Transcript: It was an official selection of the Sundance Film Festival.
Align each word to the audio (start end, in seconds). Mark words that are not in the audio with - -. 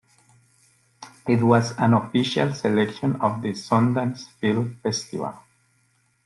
It 1.27 1.43
was 1.43 1.73
an 1.77 1.93
official 1.93 2.55
selection 2.55 3.21
of 3.21 3.43
the 3.43 3.49
Sundance 3.49 4.29
Film 4.29 4.79
Festival. 4.81 5.37